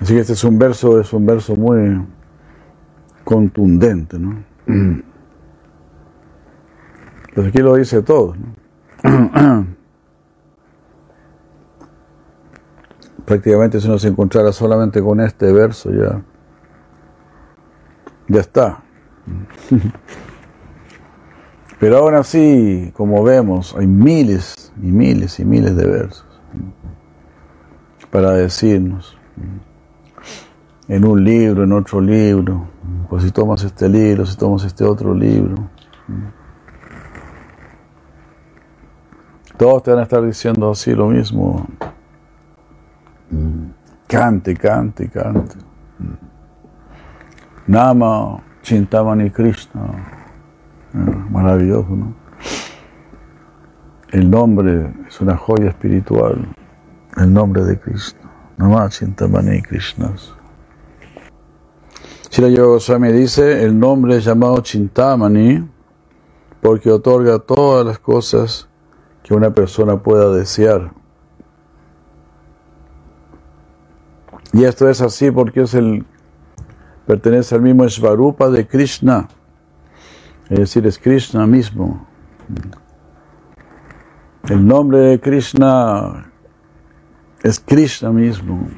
[0.00, 2.04] Así que este es un verso, es un verso muy
[3.24, 4.44] contundente, ¿no?
[7.34, 8.54] Pues aquí lo dice todo, ¿no?
[13.24, 16.22] Prácticamente si uno se encontrara solamente con este verso ya,
[18.28, 18.82] ya está.
[21.78, 26.24] Pero aún así, como vemos, hay miles y miles y miles de versos
[28.10, 29.18] para decirnos
[30.88, 32.68] en un libro, en otro libro,
[33.08, 35.54] pues si tomas este libro, si tomas este otro libro,
[39.56, 41.66] todos te van a estar diciendo así lo mismo.
[44.06, 45.56] Cante, cante, cante.
[47.66, 49.82] Nama, Chintamani Krishna.
[51.30, 52.14] Maravilloso, ¿no?
[54.10, 56.46] El nombre es una joya espiritual.
[57.16, 58.30] El nombre de Krishna.
[58.56, 60.12] Nama Chintamani Krishna.
[62.36, 65.66] Srila Yoga Goswami dice, el nombre es llamado Chintamani
[66.60, 68.68] porque otorga todas las cosas
[69.22, 70.92] que una persona pueda desear.
[74.52, 76.04] Y esto es así porque es el
[77.06, 79.28] pertenece al mismo Svarupa de Krishna,
[80.50, 82.06] es decir, es Krishna mismo.
[84.46, 86.30] El nombre de Krishna
[87.42, 88.68] es Krishna mismo.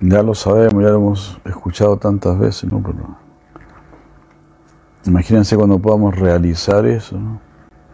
[0.00, 2.82] Ya lo sabemos, ya lo hemos escuchado tantas veces, ¿no?
[2.82, 3.18] Pero
[5.04, 7.18] imagínense cuando podamos realizar eso.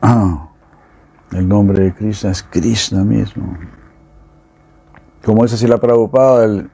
[0.00, 0.48] Ah,
[1.32, 3.58] el nombre de Krishna es Krishna mismo.
[5.24, 6.70] Como dice así la Prabhupada, el,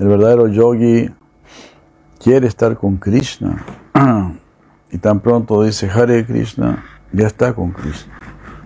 [0.00, 1.08] el verdadero yogi
[2.18, 3.64] quiere estar con Krishna.
[4.92, 8.18] Y tan pronto dice Hare Krishna, ya está con Krishna.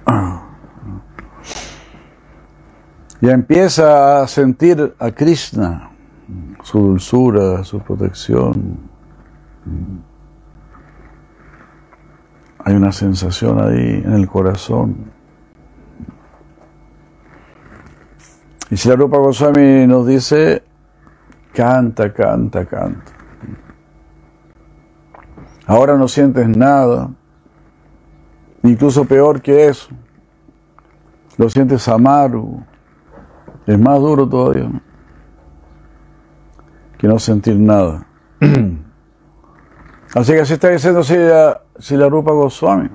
[3.24, 5.90] Ya empieza a sentir a Krishna,
[6.62, 8.80] su dulzura, su protección.
[12.58, 15.10] Hay una sensación ahí en el corazón.
[18.70, 20.62] Y si la Rupa Goswami nos dice,
[21.54, 23.12] canta, canta, canta.
[25.66, 27.08] Ahora no sientes nada,
[28.62, 29.88] incluso peor que eso.
[31.38, 32.62] Lo sientes amargo,
[33.66, 34.70] es más duro todavía
[36.98, 38.06] que no sentir nada.
[40.14, 42.88] Así que así está diciendo si la, si la Rupa Goswami.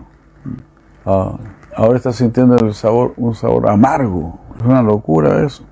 [1.06, 1.38] Ah,
[1.75, 4.40] ahora está sintiendo el sabor, un sabor amargo.
[4.57, 5.66] Es una locura eso.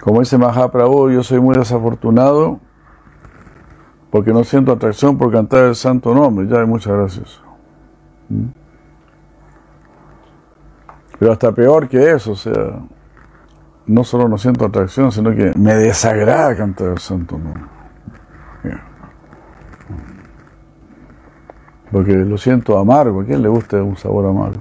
[0.00, 2.60] Como dice Mahaprabhu, yo soy muy desafortunado
[4.10, 6.46] porque no siento atracción por cantar el santo nombre.
[6.46, 7.40] Ya, muchas gracias.
[8.28, 8.46] ¿Mm?
[11.18, 12.80] Pero hasta peor que eso, o sea,
[13.86, 17.74] no solo no siento atracción, sino que me desagrada cantar el santo nombre.
[21.94, 23.20] Porque lo siento amargo.
[23.20, 24.60] ¿A quién le gusta un sabor amargo?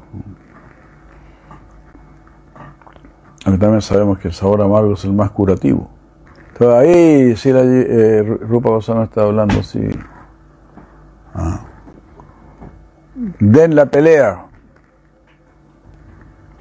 [3.44, 5.90] También sabemos que el sabor amargo es el más curativo.
[6.50, 9.90] Entonces ahí sí la eh, Rupa Goswami está hablando así.
[11.34, 11.66] Ah.
[13.40, 14.46] Den la pelea.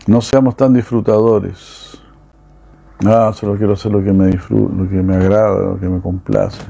[0.07, 2.02] No seamos tan disfrutadores.
[3.05, 6.01] Ah, solo quiero hacer lo que me disfruta, lo que me agrada, lo que me
[6.01, 6.63] complace.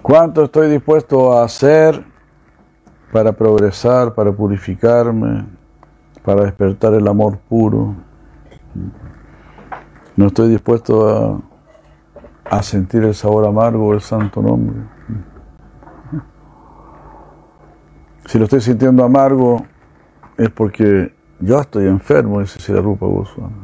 [0.00, 2.02] ¿Cuánto estoy dispuesto a hacer
[3.12, 5.44] para progresar, para purificarme,
[6.24, 7.94] para despertar el amor puro?
[10.16, 11.42] No estoy dispuesto
[12.50, 14.80] a, a sentir el sabor amargo del santo nombre.
[18.24, 19.66] Si lo estoy sintiendo amargo
[20.38, 23.54] es porque yo estoy enfermo, dice Sri Rupa Goswami.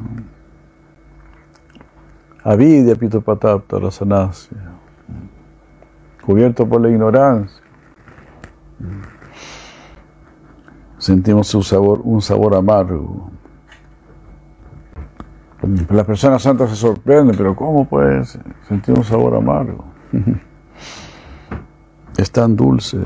[2.43, 4.57] Avidya pitopatapta rasanasya.
[6.25, 7.63] Cubierto por la ignorancia.
[10.97, 13.31] Sentimos un sabor, un sabor amargo.
[15.89, 19.85] Las personas santas se sorprenden, pero ¿cómo puedes sentir un sabor amargo?
[22.17, 22.97] Es tan dulce.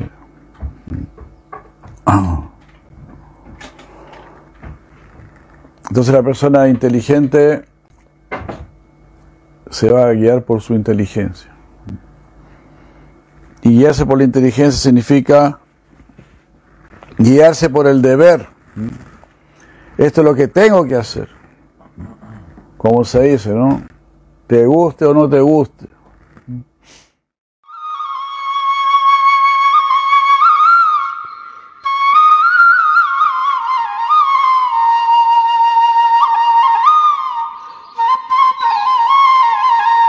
[5.99, 7.65] Entonces la persona inteligente
[9.69, 11.51] se va a guiar por su inteligencia.
[13.63, 15.59] Y guiarse por la inteligencia significa
[17.17, 18.47] guiarse por el deber.
[19.97, 21.27] Esto es lo que tengo que hacer.
[22.77, 23.81] Como se dice, ¿no?
[24.47, 25.89] Te guste o no te guste.